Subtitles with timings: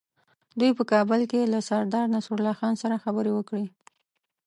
[0.59, 3.65] دوی په کابل کې له سردار نصرالله خان سره خبرې وکړې.